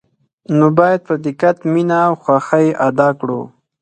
نو 0.57 0.65
باید 0.77 0.99
په 1.07 1.13
دقت، 1.25 1.57
مینه 1.73 1.97
او 2.07 2.13
خوښه 2.21 2.57
یې 2.65 2.71
ادا 2.87 3.09
کړو. 3.19 3.41